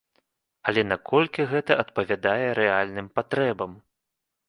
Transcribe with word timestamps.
Але 0.71 0.81
наколькі 0.93 1.47
гэта 1.53 1.79
адпавядае 1.83 2.45
рэальным 2.63 3.15
патрэбам? 3.19 3.81